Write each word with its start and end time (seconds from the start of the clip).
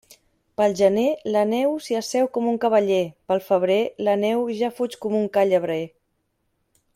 Pel 0.59 0.71
gener, 0.77 1.03
la 1.35 1.43
neu 1.49 1.75
s'hi 1.87 1.97
asseu 1.99 2.29
com 2.37 2.47
un 2.53 2.57
cavaller; 2.63 3.03
pel 3.33 3.43
febrer, 3.53 3.77
la 4.09 4.17
neu 4.25 4.43
ja 4.63 4.71
fuig 4.81 4.99
com 5.05 5.19
un 5.23 5.29
ca 5.37 5.45
llebrer. 5.53 5.81